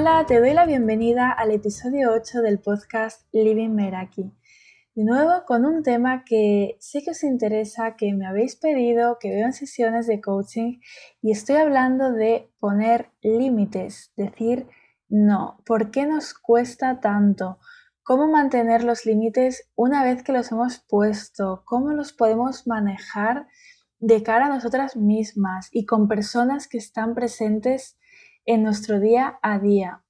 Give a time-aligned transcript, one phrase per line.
[0.00, 4.32] Hola, te doy la bienvenida al episodio 8 del podcast Living Meraki.
[4.94, 9.28] De nuevo con un tema que sé que os interesa, que me habéis pedido, que
[9.28, 10.80] veo en sesiones de coaching
[11.20, 14.68] y estoy hablando de poner límites, decir
[15.10, 15.58] no.
[15.66, 17.58] ¿Por qué nos cuesta tanto?
[18.02, 21.62] ¿Cómo mantener los límites una vez que los hemos puesto?
[21.66, 23.48] ¿Cómo los podemos manejar
[23.98, 27.98] de cara a nosotras mismas y con personas que están presentes
[28.46, 30.02] en nuestro día a día.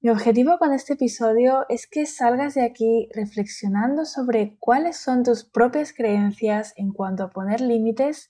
[0.00, 5.44] Mi objetivo con este episodio es que salgas de aquí reflexionando sobre cuáles son tus
[5.44, 8.28] propias creencias en cuanto a poner límites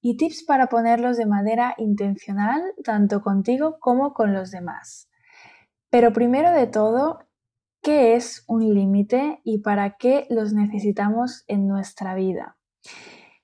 [0.00, 5.10] y tips para ponerlos de manera intencional tanto contigo como con los demás.
[5.90, 7.18] Pero primero de todo,
[7.82, 12.56] ¿qué es un límite y para qué los necesitamos en nuestra vida?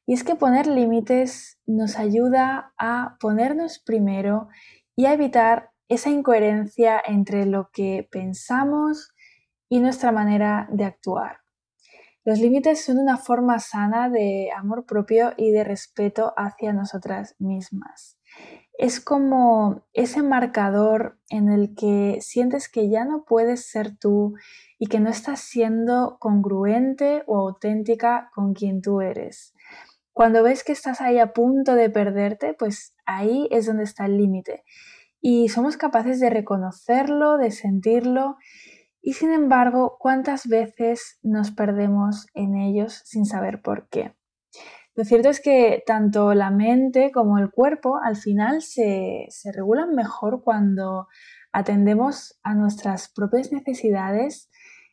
[0.07, 4.49] Y es que poner límites nos ayuda a ponernos primero
[4.97, 9.13] y a evitar esa incoherencia entre lo que pensamos
[9.69, 11.39] y nuestra manera de actuar.
[12.25, 18.17] Los límites son una forma sana de amor propio y de respeto hacia nosotras mismas.
[18.79, 24.35] Es como ese marcador en el que sientes que ya no puedes ser tú
[24.79, 29.55] y que no estás siendo congruente o auténtica con quien tú eres.
[30.13, 34.19] Cuando ves que estás ahí a punto de perderte, pues ahí es donde está el
[34.19, 34.65] límite.
[35.21, 38.37] Y somos capaces de reconocerlo, de sentirlo.
[39.01, 44.15] Y sin embargo, ¿cuántas veces nos perdemos en ellos sin saber por qué?
[44.95, 49.95] Lo cierto es que tanto la mente como el cuerpo al final se, se regulan
[49.95, 51.09] mejor cuando
[51.51, 54.51] atendemos a nuestras propias necesidades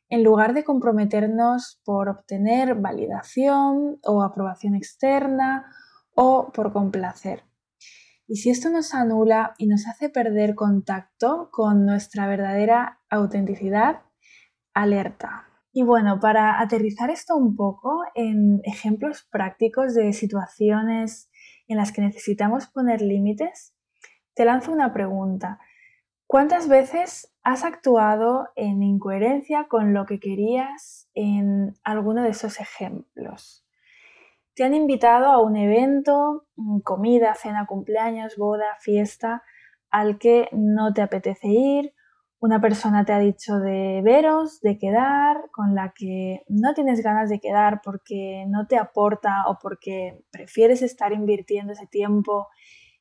[0.10, 5.72] en lugar de comprometernos por obtener validación o aprobación externa
[6.16, 7.44] o por complacer.
[8.28, 14.02] Y si esto nos anula y nos hace perder contacto con nuestra verdadera autenticidad,
[14.74, 15.48] alerta.
[15.72, 21.30] Y bueno, para aterrizar esto un poco en ejemplos prácticos de situaciones
[21.68, 23.76] en las que necesitamos poner límites,
[24.34, 25.60] te lanzo una pregunta.
[26.32, 33.66] ¿Cuántas veces has actuado en incoherencia con lo que querías en alguno de esos ejemplos?
[34.54, 39.42] Te han invitado a un evento, mm, comida, cena, cumpleaños, boda, fiesta,
[39.90, 41.96] al que no te apetece ir,
[42.40, 47.32] una persona te ha dicho de veros, de quedar, con la que no tienes ganas
[47.32, 52.50] de quedar porque no te aporta o porque prefieres estar invirtiendo ese tiempo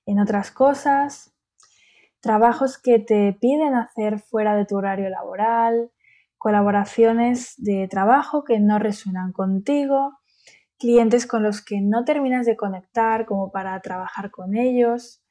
[0.07, 1.35] en otras cosas
[2.21, 5.91] trabajos que te piden hacer fuera de tu horario laboral,
[6.37, 10.19] colaboraciones de trabajo que no resuenan contigo,
[10.79, 15.23] clientes con los que no terminas de conectar como para trabajar con ellos,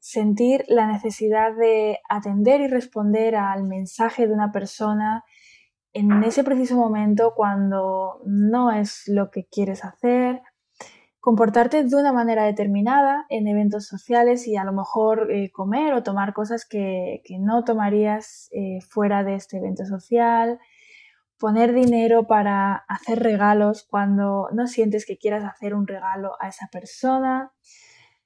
[0.00, 5.24] sentir la necesidad de atender y responder al mensaje de una persona
[5.92, 10.42] en ese preciso momento cuando no es lo que quieres hacer,
[11.24, 16.02] comportarte de una manera determinada en eventos sociales y a lo mejor eh, comer o
[16.02, 20.58] tomar cosas que, no tomarías eh, fuera de este evento social,
[21.38, 26.68] poner dinero para hacer regalos cuando no sientes que quieras hacer un regalo a esa
[26.70, 27.52] persona,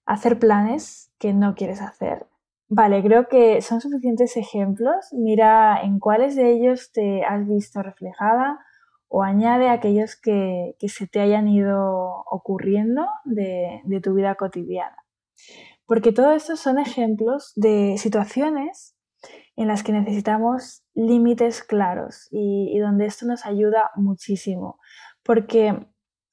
[0.04, 2.26] hacer planes que no quieres hacer.
[2.68, 5.12] Vale, creo que son suficientes ejemplos.
[5.12, 8.58] Mira en cuáles de ellos te has visto reflejada
[9.08, 14.96] o añade aquellos que, se te hayan ido ocurriendo de, tu vida cotidiana.
[15.86, 18.94] Porque todo esto son ejemplos de situaciones
[19.56, 24.78] en las que necesitamos límites claros y, y, donde esto nos ayuda muchísimo.
[25.24, 25.86] Porque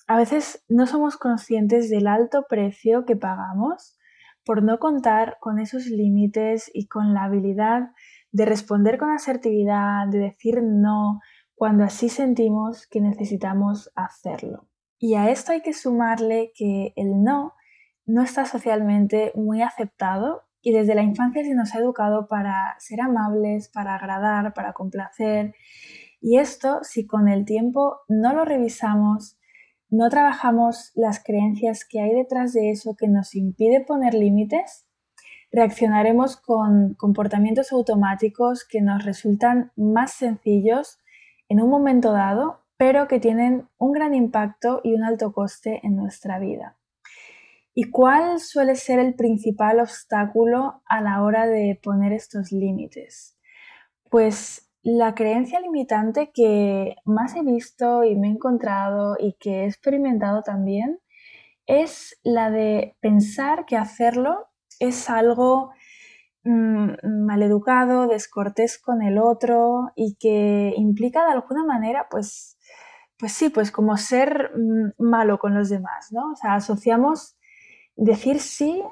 [0.08, 3.98] a veces no somos conscientes del alto precio que pagamos
[4.46, 7.90] por no contar con esos límites y con la habilidad
[8.32, 11.22] de responder con asertividad, de decir no,
[11.56, 14.68] cuando así sentimos que necesitamos hacerlo.
[15.00, 17.54] Y a esto hay que sumarle que el no
[18.06, 23.02] no está socialmente muy aceptado y desde la infancia se nos ha educado para ser
[23.02, 25.54] amables, para agradar, para complacer.
[26.22, 29.38] Y esto, si con el tiempo no lo revisamos,
[29.90, 34.88] no trabajamos las creencias que hay detrás de eso que nos impide poner límites,
[35.52, 41.00] reaccionaremos con comportamientos automáticos que nos resultan más sencillos
[41.50, 45.96] en un momento dado, pero que tienen un gran impacto y un alto coste en
[45.96, 46.78] nuestra vida.
[47.74, 53.38] ¿Y cuál suele ser el principal obstáculo a la hora de poner estos límites?
[54.10, 59.66] Pues la creencia limitante que más he visto y me he encontrado y que he
[59.66, 61.00] experimentado también
[61.66, 64.48] es la de pensar que hacerlo
[64.80, 65.72] es algo
[66.46, 72.58] maleducado, descortés con el otro y que implica de alguna manera, pues,
[73.18, 76.32] pues sí, pues como ser mm, malo con los demás, ¿no?
[76.32, 77.38] O sea, asociamos
[77.96, 78.84] decir sí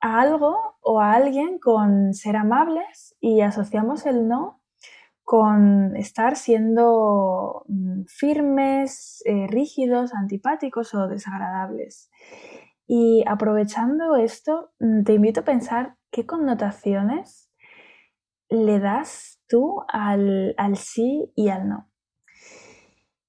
[0.00, 4.62] a algo o a alguien con ser amables y asociamos el no
[5.24, 12.10] con estar siendo mm, firmes, eh, rígidos, antipáticos o desagradables.
[12.86, 17.50] Y aprovechando esto, mm, te invito a pensar qué connotaciones
[18.48, 21.90] le das tú al, al sí y al no.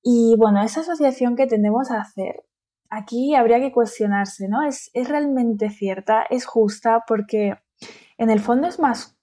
[0.03, 2.43] Y bueno, esa asociación que tendemos a hacer,
[2.89, 4.61] aquí habría que cuestionarse, ¿no?
[4.63, 6.23] ¿Es, ¿Es, realmente cierta?
[6.29, 7.03] ¿Es justa?
[7.07, 7.55] Porque
[8.17, 9.17] en el fondo es más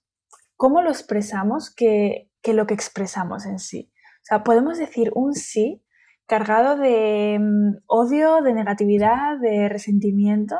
[0.57, 3.91] cómo lo expresamos que, que lo que expresamos en sí.
[3.95, 5.83] O sea, podemos decir un sí
[6.25, 10.57] cargado de mm, odio, de negatividad, de resentimiento,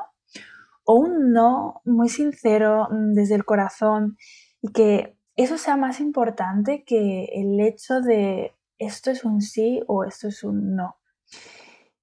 [0.84, 4.18] o un no muy sincero mm, desde el corazón
[4.62, 10.04] y que eso sea más importante que el hecho de esto es un sí o
[10.04, 10.98] esto es un no.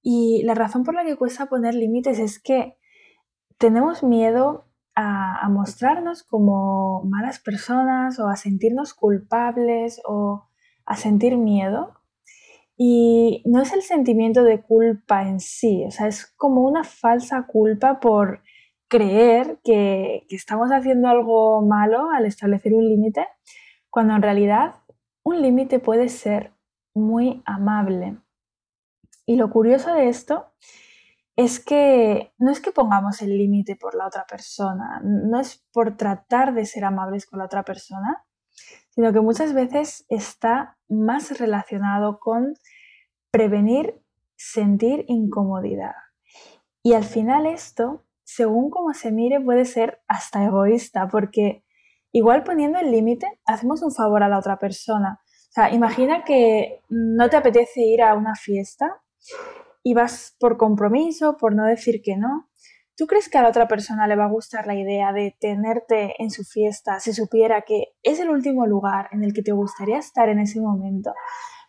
[0.01, 2.77] Y la razón por la que cuesta poner límites es que
[3.57, 4.65] tenemos miedo
[4.95, 10.47] a, mostrarnos como malas personas o a sentirnos culpables o
[10.85, 11.93] a sentir miedo.
[12.77, 17.45] Y no es el sentimiento de culpa en sí, o sea, es como una falsa
[17.45, 18.41] culpa por
[18.89, 23.27] creer que, estamos haciendo algo malo al establecer un límite,
[23.89, 24.75] cuando en realidad
[25.23, 26.51] un límite puede ser
[26.93, 28.17] muy amable.
[29.25, 30.47] Y lo curioso de esto
[31.35, 35.95] es que no es que pongamos el límite por la otra persona, no es por
[35.95, 38.25] tratar de ser amables con la otra persona,
[38.89, 42.55] sino que muchas veces está más relacionado con
[43.31, 44.01] prevenir
[44.35, 45.93] sentir incomodidad.
[46.83, 51.63] Y al final esto, según como se mire, puede ser hasta egoísta, porque
[52.11, 55.19] igual poniendo el límite hacemos un favor a la otra persona.
[55.23, 59.01] O sea, imagina que no te apetece ir a una fiesta
[59.81, 62.51] y vas por compromiso, por no decir que no,
[62.95, 66.13] ¿tú crees que a la otra persona le va a gustar la idea de tenerte
[66.21, 69.97] en su fiesta si supiera que es el último lugar en el que te gustaría
[69.97, 71.15] estar en ese momento?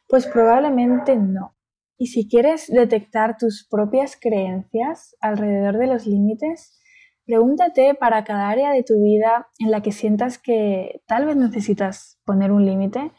[0.07, 1.57] Pues probablemente no.
[2.01, 6.81] Y si quieres detectar tus propias creencias alrededor de los límites,
[7.27, 12.19] pregúntate para cada área de tu vida en la que sientas que tal vez necesitas
[12.25, 13.13] poner un límite,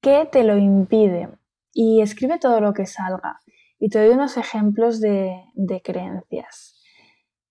[0.00, 1.28] ¿qué te lo impide?
[1.72, 3.38] Y escribe todo lo que salga.
[3.78, 5.40] Y te doy unos ejemplos de,
[5.84, 6.82] creencias.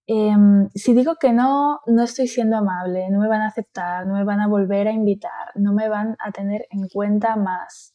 [0.06, 4.16] Em, si digo que no, no estoy siendo amable, no me van a aceptar, no
[4.16, 7.94] me van a volver a invitar, no me van a tener en cuenta más.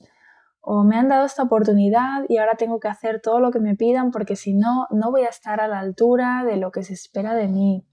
[0.68, 3.76] O me han dado esta oportunidad y ahora tengo que hacer todo lo que me
[3.76, 6.92] pidan porque si no, no voy a estar a la altura de lo que se
[6.92, 7.86] espera de mí.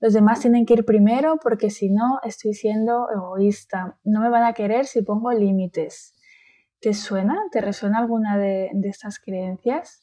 [0.00, 4.00] Los demás tienen que ir primero porque si no, estoy siendo egoísta.
[4.02, 6.18] No me van a querer si pongo límites.
[6.80, 7.38] ¿Te suena?
[7.52, 10.02] ¿Te resuena alguna de, estas creencias?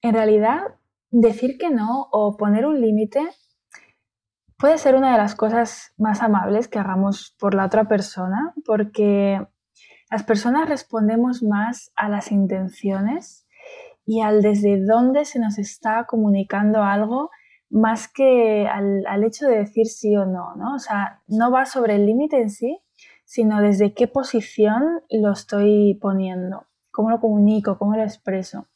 [0.00, 0.60] En realidad,
[1.10, 3.20] decir que no o poner un límite
[4.56, 9.46] puede ser una de las cosas más amables que hagamos por la otra persona, porque
[10.10, 13.46] las personas respondemos más a las intenciones
[14.04, 17.30] y al desde dónde se nos está comunicando algo
[17.68, 20.74] más que al, al hecho de decir sí o no, ¿no?
[20.74, 22.80] O sea, no va sobre el límite en sí,
[23.24, 28.66] sino desde qué posición lo estoy poniendo, cómo lo comunico, cómo lo expreso.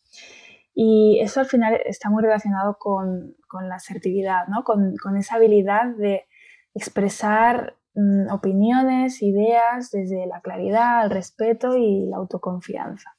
[0.74, 3.36] Y eso al final está muy relacionado con,
[3.68, 4.62] la asertividad, ¿no?
[4.64, 6.26] con, esa habilidad de
[6.74, 13.10] expresar mm, opiniones, ideas desde la claridad, el respeto y la autoconfianza.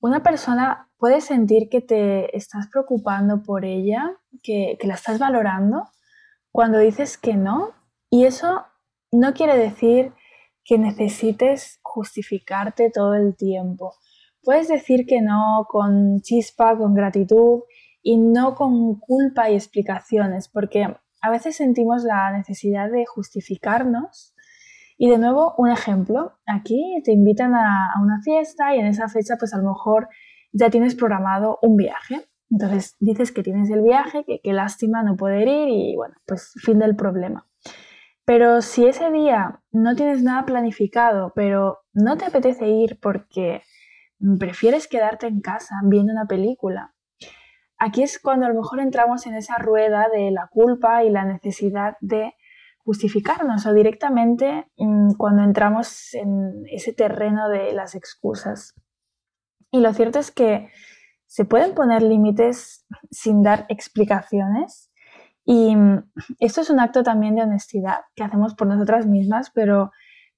[0.00, 5.88] Una persona puede sentir que te estás preocupando por ella, que, que la estás valorando,
[6.52, 7.70] cuando dices que no,
[8.10, 8.64] y eso
[9.12, 10.12] no quiere decir
[10.64, 13.94] que necesites justificarte todo el tiempo.
[14.42, 17.62] Puedes decir que no con chispa, con gratitud
[18.02, 24.34] y no con culpa y explicaciones, porque a veces sentimos la necesidad de justificarnos.
[24.96, 29.36] Y de nuevo, un ejemplo, aquí te invitan a, una fiesta y en esa fecha
[29.38, 30.08] pues a lo mejor
[30.52, 32.28] ya tienes programado un viaje.
[32.50, 36.52] Entonces dices que tienes el viaje, que qué lástima no poder ir y bueno, pues
[36.62, 37.46] fin del problema.
[38.24, 43.62] Pero si ese día no tienes nada planificado, pero no te apetece ir porque
[44.38, 46.94] prefieres quedarte en casa viendo una película,
[47.80, 51.24] aquí es cuando a lo mejor entramos en esa rueda de la culpa y la
[51.24, 52.34] necesidad de
[52.84, 58.74] justificarnos o directamente mm, cuando entramos en ese terreno de las excusas.
[59.72, 60.68] Y lo cierto es que
[61.26, 64.90] se pueden poner límites sin dar explicaciones
[65.44, 69.90] Y mm, esto es un acto también de honestidad que hacemos por nosotras mismas, pero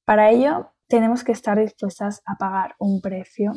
[0.05, 3.53] para ello tenemos que estar dispuestas a pagar un precio,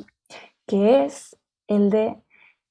[0.65, 1.37] que es
[1.67, 2.24] el de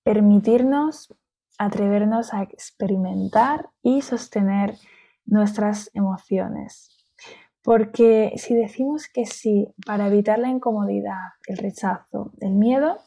[0.05, 1.13] permitirnos
[1.59, 4.75] atrevernos a experimentar y sostener
[5.25, 6.91] nuestras emociones.
[7.63, 12.99] Porque si decimos que sí para evitar la incomodidad, el rechazo, el miedo,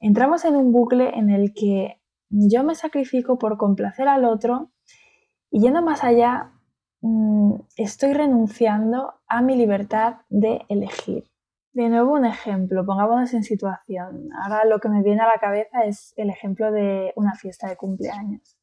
[0.00, 4.72] entramos en un bucle en el que yo me sacrifico por complacer al otro
[5.50, 6.52] y yendo más allá,
[7.02, 11.30] mm, estoy renunciando a mi libertad de elegir.
[11.76, 14.30] De nuevo un ejemplo, pongámonos en situación.
[14.42, 17.76] Ahora lo que me viene a la cabeza es el ejemplo de una fiesta de
[17.76, 18.56] cumpleaños.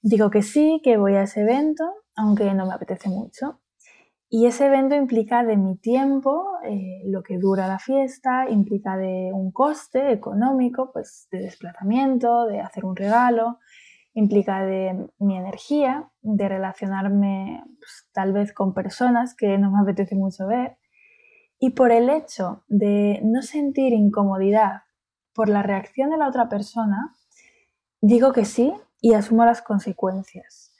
[0.00, 1.84] Digo que sí, que voy a ese evento,
[2.16, 3.60] aunque no me apetece mucho.
[4.30, 9.32] Y ese evento implica de mi tiempo, eh, lo que dura la fiesta, implica de
[9.34, 13.58] un coste económico, pues de desplazamiento, de hacer un regalo,
[14.14, 20.14] implica de mi energía, de relacionarme pues, tal vez con personas que no me apetece
[20.14, 20.78] mucho ver.
[21.62, 24.82] Y por el hecho de no sentir incomodidad
[25.34, 27.14] por la reacción de la otra persona,
[28.00, 30.72] digo que sí y asumo las consecuencias.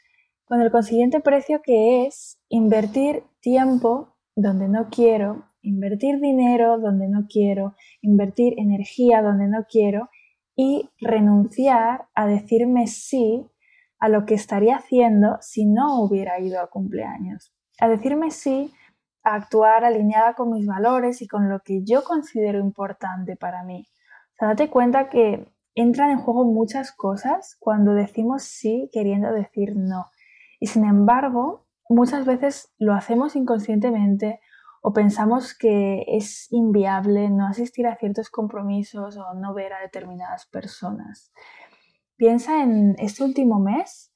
[0.47, 7.27] Con el consiguiente precio que es invertir tiempo donde no quiero, invertir dinero donde no
[7.29, 10.09] quiero, invertir energía donde no quiero
[10.57, 13.47] y renunciar a decirme sí
[13.99, 17.53] a lo que estaría haciendo si no hubiera ido a cumpleaños.
[17.79, 18.73] A decirme sí
[19.23, 23.87] actuar alineada con mis valores y con lo que yo considero importante para mí.
[24.33, 29.77] O sea, date cuenta que entran en juego muchas cosas cuando decimos sí queriendo decir
[29.77, 30.11] no.
[30.59, 34.41] Y sin embargo, muchas veces lo hacemos inconscientemente
[34.83, 40.47] o pensamos que es inviable no asistir a ciertos compromisos o no ver a determinadas
[40.47, 41.33] personas.
[42.17, 44.13] Piensa en este último mes,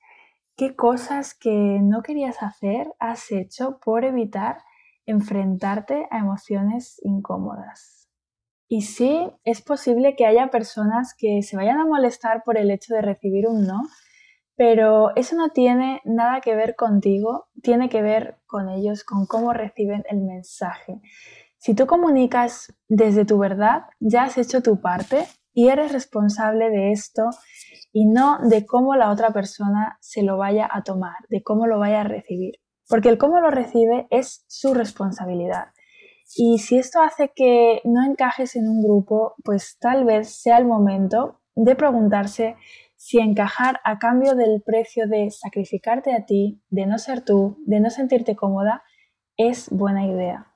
[0.56, 4.58] qué cosas que no querías hacer has hecho por evitar
[5.06, 8.08] enfrentarte a emociones incómodas.
[8.68, 12.94] Y sí, es posible que haya personas que se vayan a molestar por el hecho
[12.94, 13.82] de recibir un no,
[14.56, 19.52] pero eso no tiene nada que ver contigo, tiene que ver con ellos, con cómo
[19.52, 21.00] reciben el mensaje.
[21.58, 26.92] Si tú comunicas desde tu verdad, ya has hecho tu parte y eres responsable de
[26.92, 27.30] esto
[27.92, 31.78] y no de cómo la otra persona se lo vaya a tomar, de cómo lo
[31.78, 32.56] vaya a recibir.
[32.88, 35.68] Porque el cómo lo recibe es su responsabilidad.
[36.36, 40.64] Y si esto hace que no encajes en un grupo, pues tal vez sea el
[40.64, 42.56] momento de preguntarse
[42.96, 47.80] si encajar a cambio del precio de sacrificarte a ti, de no ser tú, de
[47.80, 48.82] no sentirte cómoda,
[49.36, 50.53] es buena idea.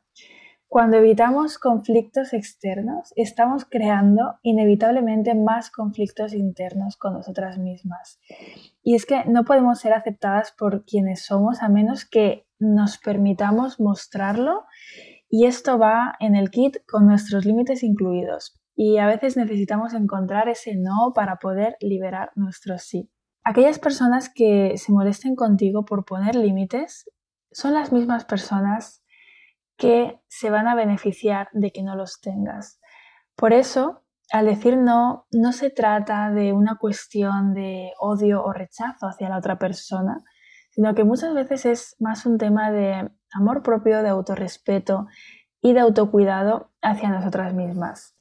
[0.68, 8.20] Cuando evitamos conflictos externos, estamos creando inevitablemente más conflictos internos con nosotras mismas.
[8.82, 13.80] Y es que no podemos ser aceptadas por quienes somos a menos que nos permitamos
[13.80, 14.66] mostrarlo
[15.30, 20.50] y esto va en el kit con nuestros límites incluidos y a veces necesitamos encontrar
[20.50, 23.10] ese no para poder liberar nuestro sí.
[23.42, 27.10] Aquellas personas que se molesten contigo por poner límites
[27.52, 29.02] son las mismas personas
[29.78, 32.80] que se van a beneficiar de que no los tengas.
[33.36, 39.06] Por eso, al decir no, no se trata de una cuestión de odio o rechazo
[39.06, 40.18] hacia la otra persona,
[40.70, 45.06] sino que muchas veces es más un tema de amor propio, de autorrespeto
[45.62, 48.16] y de autocuidado hacia nosotras mismas.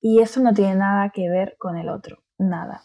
[0.00, 2.82] Y eso no tiene nada que ver con el otro, nada.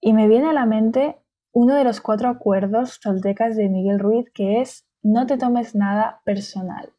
[0.00, 1.20] Y me viene a la mente
[1.52, 6.20] uno de los cuatro acuerdos toltecas de Miguel Ruiz, que es no te tomes nada
[6.24, 6.93] personal.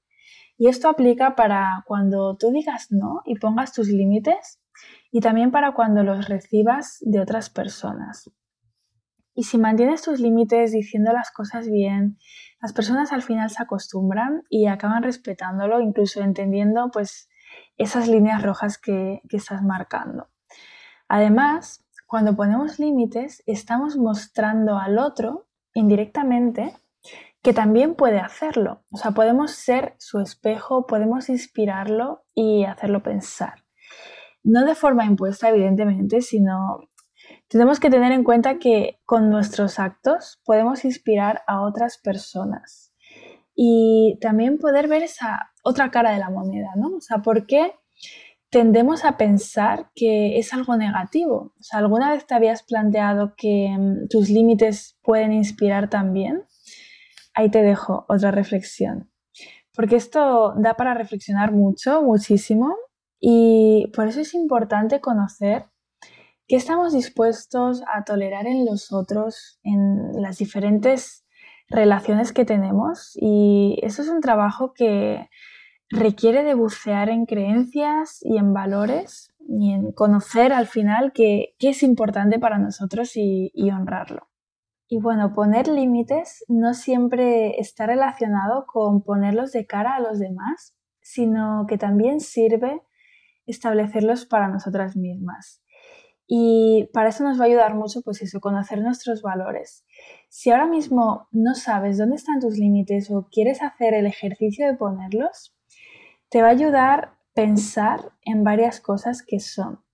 [0.58, 4.62] Y esto aplica para cuando tú digas no y pongas tus límites
[5.12, 8.32] y también para cuando los recibas de otras personas.
[9.34, 12.18] Y si mantienes tus límites diciendo las cosas bien,
[12.62, 17.30] las personas al final se acostumbran y acaban respetándolo, incluso entendiendo pues
[17.78, 20.30] esas líneas rojas que, estás marcando.
[21.10, 26.74] Además, cuando ponemos límites, estamos mostrando al otro indirectamente
[27.46, 28.84] que también puede hacerlo.
[28.90, 33.64] O sea, podemos ser su espejo, podemos inspirarlo y hacerlo pensar.
[34.44, 36.90] No de forma impuesta, evidentemente, sino
[37.48, 42.96] tenemos que tener en cuenta que con nuestros actos podemos inspirar a otras personas
[43.54, 46.96] y también poder ver esa otra cara de la moneda, ¿no?
[46.98, 47.76] O sea, ¿por qué
[48.50, 51.54] tendemos a pensar que es algo negativo?
[51.60, 56.44] O sea, ¿alguna vez te habías planteado que mm, tus límites pueden inspirar también?
[57.36, 59.12] Ahí te dejo otra reflexión.
[59.76, 62.76] Porque esto da para reflexionar mucho, muchísimo,
[63.20, 65.66] y por eso es importante conocer
[66.48, 71.26] ¿Qué estamos dispuestos a tolerar en los otros, en las diferentes
[71.70, 73.14] relaciones que tenemos?
[73.16, 75.28] Y eso es un trabajo que
[75.90, 81.82] requiere de bucear en creencias y en valores y en conocer al final qué, es
[81.82, 84.28] importante para nosotros y honrarlo.
[84.88, 90.76] Y bueno, poner límites no siempre está relacionado con ponerlos de cara a los demás,
[91.02, 92.82] sino que también sirve
[93.46, 95.64] establecerlos para nosotras mismas.
[96.28, 99.86] Y para eso nos va a ayudar mucho, pues eso, conocer nuestros valores.
[100.30, 104.76] Si ahora mismo no sabes dónde están tus límites o quieres hacer el ejercicio de
[104.76, 105.56] ponerlos,
[106.30, 109.86] te va a ayudar pensar en varias cosas que son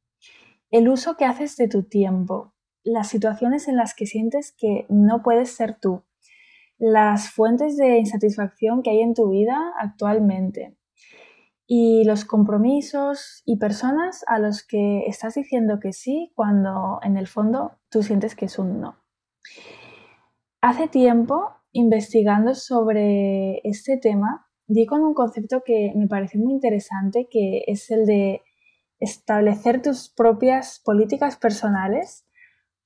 [0.72, 5.22] el uso que haces de tu tiempo, las situaciones en las que sientes que no
[5.24, 6.04] puedes ser tú,
[6.78, 10.76] las fuentes de insatisfacción que hay en tu vida actualmente,
[11.74, 17.28] y los compromisos y personas a los que estás diciendo que sí cuando en el
[17.28, 18.98] fondo tú sientes que es un no.
[20.60, 27.30] Hace tiempo, investigando sobre este tema, di con un concepto que me pareció muy interesante,
[27.32, 28.42] que es el de
[29.00, 32.26] establecer tus propias políticas personales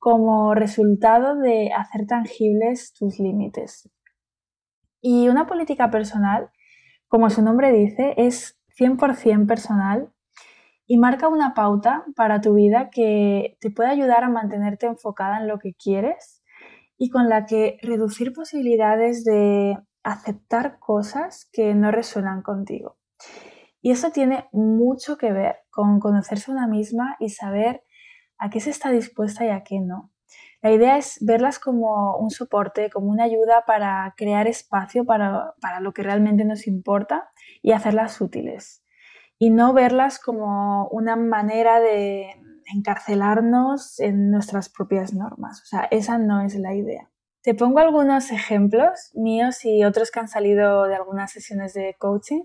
[0.06, 3.90] como resultado de hacer tangibles tus límites.
[5.02, 6.52] Y una política personal,
[7.08, 10.14] como su nombre dice, es 100% personal
[10.86, 15.48] y marca una pauta para tu vida que te puede ayudar a mantenerte enfocada en
[15.48, 16.44] lo que quieres
[17.00, 23.00] y con la que reducir posibilidades de aceptar cosas que no resuenan contigo.
[23.82, 27.82] Y eso tiene mucho que ver con conocerse una misma y saber
[28.46, 30.12] a qué se está dispuesta y a qué no.
[30.62, 35.80] La idea es verlas como un soporte, como una ayuda para crear espacio para, para
[35.80, 37.30] lo que realmente nos importa
[37.62, 38.84] y hacerlas útiles.
[39.38, 42.30] Y no verlas como una manera de
[42.74, 45.62] encarcelarnos en nuestras propias normas.
[45.62, 47.12] O sea, esa no es la idea.
[47.42, 52.44] Te pongo algunos ejemplos míos y otros que han salido de algunas sesiones de coaching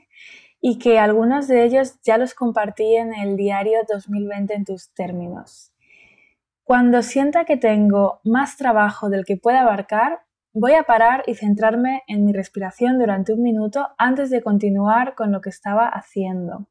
[0.60, 5.69] y que algunos de ellos ya los compartí en el diario 2020 en tus términos.
[6.70, 10.20] Cuando sienta que tengo más trabajo del que pueda abarcar,
[10.54, 15.33] voy a parar y centrarme en mi respiración durante un minuto antes de continuar con
[15.33, 16.68] lo que estaba haciendo.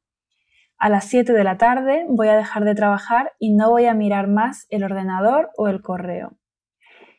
[0.78, 3.94] A las 7 de la tarde voy a dejar de trabajar y no voy a
[3.94, 6.38] mirar más el ordenador o el correo.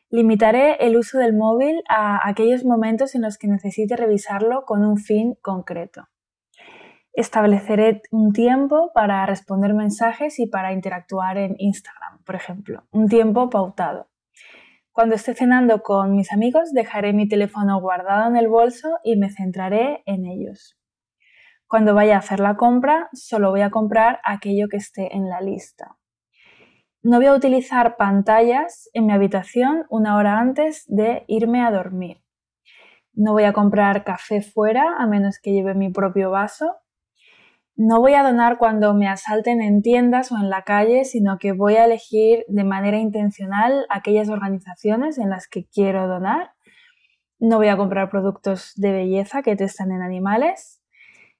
[0.09, 4.97] Limitaré el uso del móvil a aquellos momentos en los que necesite revisarlo con un
[4.97, 6.07] fin concreto.
[7.13, 13.49] Estableceré un tiempo para responder mensajes y para interactuar en Instagram, por ejemplo, un tiempo
[13.49, 14.09] pautado.
[14.93, 19.29] Cuando esté cenando con mis amigos, dejaré mi teléfono guardado en el bolso y me
[19.29, 20.77] centraré en ellos.
[21.67, 25.41] Cuando vaya a hacer la compra, solo voy a comprar aquello que esté en la
[25.41, 25.97] lista.
[27.03, 32.21] No voy a utilizar pantallas en mi habitación una hora antes de irme a dormir.
[33.13, 36.75] No voy a comprar café fuera a menos que lleve mi propio vaso
[37.75, 41.53] no voy a donar cuando me asalten en tiendas o en la calle, sino que
[41.53, 46.51] voy a elegir de manera intencional aquellas organizaciones en las que quiero donar.
[47.39, 50.81] No voy a comprar productos de belleza que testan en animales.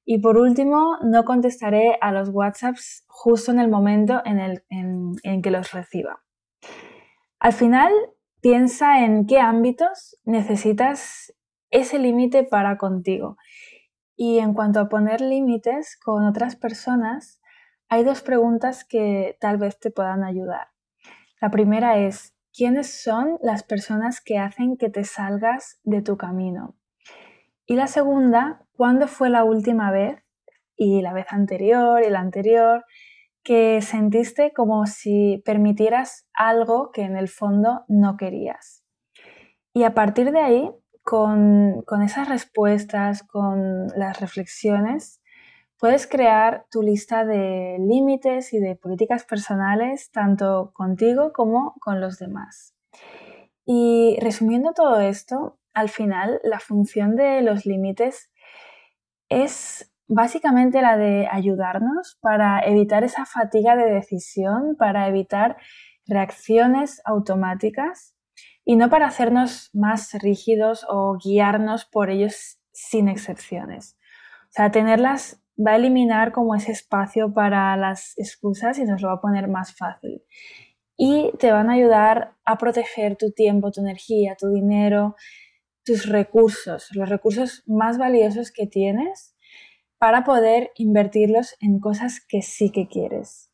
[0.04, 5.42] Y por último, no contestaré a los WhatsApps justo en el momento en, el, en
[5.42, 6.24] que los reciba.
[7.40, 7.92] Al final,
[8.42, 11.34] piensa en qué ámbitos necesitas
[11.70, 13.38] ese límite para contigo
[14.24, 17.42] y en cuanto a poner límites con otras personas,
[17.90, 20.68] hay dos preguntas que tal vez te puedan ayudar.
[21.42, 26.76] La primera es, ¿quiénes son las personas que hacen que te salgas de tu camino?
[27.66, 30.24] Y la segunda, ¿cuándo fue la última vez
[30.76, 32.86] y la vez anterior y la anterior
[33.42, 38.86] que sentiste como si permitieras algo que en el fondo no querías?
[39.74, 40.72] Y a partir de ahí,
[41.04, 45.22] con, esas respuestas, con las reflexiones,
[45.78, 52.20] puedes crear tu lista de límites y de políticas personales, tanto contigo como con los
[52.20, 52.76] demás.
[53.66, 58.32] Y resumiendo todo esto, al final la función de los límites
[59.30, 65.58] es básicamente la de ayudarnos para evitar esa fatiga de decisión, para evitar
[66.06, 68.16] reacciones automáticas
[68.72, 73.98] y no para hacernos más rígidos o guiarnos por ellos sin excepciones.
[74.44, 79.10] O sea, tenerlas va a eliminar como ese espacio para las excusas y nos lo
[79.10, 80.24] va a poner más fácil.
[80.96, 85.18] Y te van a ayudar a proteger tu tiempo, tu energía, tu dinero,
[85.84, 89.36] tus recursos, los recursos más valiosos que tienes
[89.98, 93.51] para poder invertirlos en cosas que sí que quieres.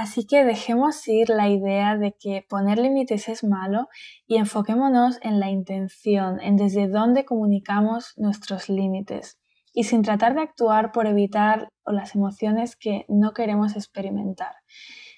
[0.00, 3.90] Así que dejemos ir la idea de que poner límites es malo
[4.26, 9.38] y enfoquémonos en la intención, en desde dónde comunicamos nuestros límites
[9.74, 14.54] y sin tratar de actuar por evitar las emociones que no queremos experimentar.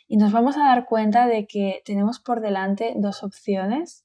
[0.08, 4.04] Y nos vamos a dar cuenta de que tenemos por delante dos opciones.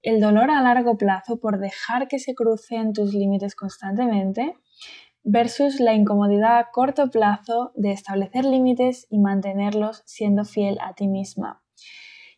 [0.00, 4.54] El dolor a largo plazo por dejar que se crucen tus límites constantemente
[5.24, 11.08] versus la incomodidad a corto plazo de establecer límites y mantenerlos siendo fiel a ti
[11.08, 11.62] misma.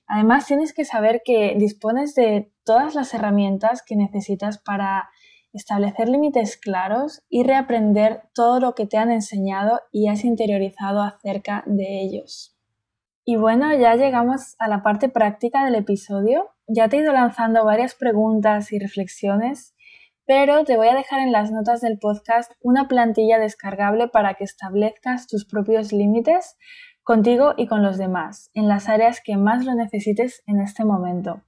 [0.07, 5.11] Además, tienes que saber que dispones de todas las herramientas que necesitas para
[5.53, 11.64] establecer límites claros y reaprender todo lo que te han enseñado y has interiorizado acerca
[11.66, 12.57] de ellos.
[13.25, 16.51] Y bueno, ya llegamos a la parte práctica del episodio.
[16.68, 19.75] Ya te he ido lanzando varias preguntas y reflexiones
[20.27, 24.45] pero te voy a dejar en las notas del podcast una plantilla descargable para que
[24.45, 26.57] establezcas tus propios límites
[27.05, 31.43] contigo y con los demás, en las áreas que más lo necesites en este momento.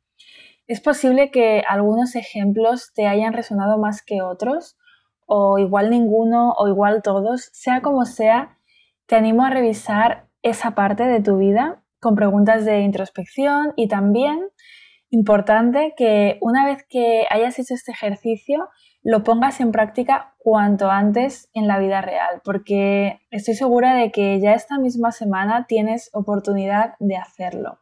[0.69, 4.77] Es posible que algunos ejemplos te hayan resonado más que otros,
[5.27, 8.59] o igual ninguno, o igual todos, sea como sea,
[9.07, 14.49] te animo a revisar esa parte de tu vida con preguntas de introspección y también
[15.11, 18.69] importante que una vez que hayas hecho este ejercicio,
[19.03, 24.41] lo pongas en práctica cuanto antes en la vida real, porque estoy segura de que
[24.41, 27.79] ya esta misma semana tienes oportunidad de hacerlo.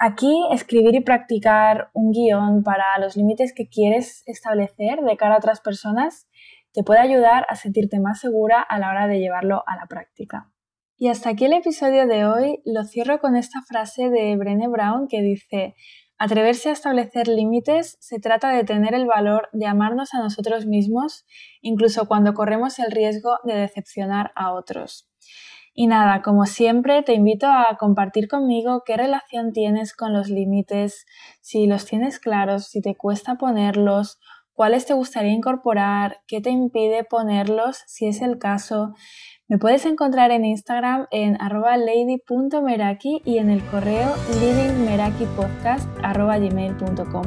[0.00, 5.38] Aquí escribir y practicar un guion para los límites que quieres establecer de cara a
[5.38, 6.28] otras personas
[6.72, 10.52] te puede ayudar a sentirte más segura a la hora de llevarlo a la práctica.
[10.96, 12.60] Y hasta aquí el episodio de hoy.
[12.64, 15.74] Lo cierro con esta frase de Brené Brown que dice,
[16.18, 21.24] Atreverse a establecer límites se trata de tener el valor de amarnos a nosotros mismos,
[21.62, 25.08] incluso cuando corremos el riesgo de decepcionar a otros.
[25.74, 31.06] Y nada, como siempre, te invito a compartir conmigo qué relación tienes con los límites,
[31.40, 34.18] si los tienes claros, si te cuesta ponerlos,
[34.58, 38.92] cuáles te gustaría incorporar, qué te impide ponerlos, si es el caso.
[39.46, 47.22] Me puedes encontrar en Instagram en lady.meraki y en el correo livingmerakipodcast.gmail.com.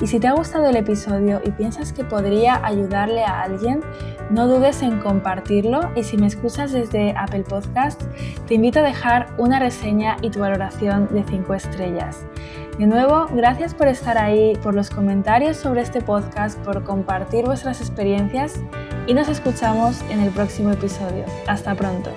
[0.00, 3.80] Y si te ha gustado el episodio y piensas que podría ayudarle a alguien,
[4.30, 8.02] no dudes en compartirlo y si me escuchas desde Apple Podcast,
[8.46, 12.24] te invito a dejar una reseña y tu valoración de 5 estrellas.
[12.78, 17.80] De nuevo, gracias por estar ahí, por los comentarios sobre este podcast, por compartir vuestras
[17.80, 18.60] experiencias
[19.06, 21.24] y nos escuchamos en el próximo episodio.
[21.46, 22.10] Hasta pronto.